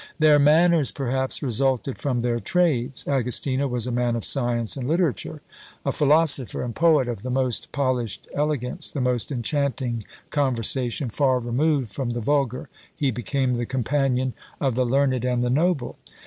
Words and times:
Their 0.17 0.39
manners, 0.39 0.91
perhaps, 0.91 1.43
resulted 1.43 1.99
from 1.99 2.21
their 2.21 2.39
trades. 2.39 3.07
Agostino 3.07 3.67
was 3.67 3.85
a 3.85 3.91
man 3.91 4.15
of 4.15 4.23
science 4.25 4.75
and 4.75 4.87
literature: 4.87 5.43
a 5.85 5.91
philosopher 5.91 6.63
and 6.63 6.73
poet 6.73 7.07
of 7.07 7.21
the 7.21 7.29
most 7.29 7.71
polished 7.71 8.27
elegance, 8.33 8.89
the 8.89 8.99
most 8.99 9.31
enchanting 9.31 10.01
conversation, 10.31 11.11
far 11.11 11.37
removed 11.37 11.91
from 11.93 12.09
the 12.09 12.19
vulgar, 12.19 12.67
he 12.95 13.11
became 13.11 13.53
the 13.53 13.67
companion 13.67 14.33
of 14.59 14.73
the 14.73 14.87
learned 14.87 15.23
and 15.23 15.43
the 15.43 15.51
noble. 15.51 15.99